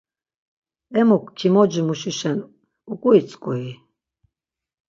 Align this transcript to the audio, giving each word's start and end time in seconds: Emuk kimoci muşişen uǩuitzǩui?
Emuk 0.99 1.25
kimoci 1.37 1.81
muşişen 1.87 2.39
uǩuitzǩui? 2.91 3.69